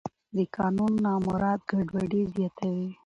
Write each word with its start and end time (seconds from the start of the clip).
د 0.35 0.37
قانون 0.55 0.91
نه 1.03 1.11
مراعت 1.25 1.61
ګډوډي 1.69 2.21
زیاتوي 2.35 2.87